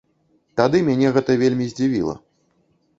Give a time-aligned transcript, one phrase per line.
[0.61, 2.21] Тады мяне гэта вельмі здзівіла.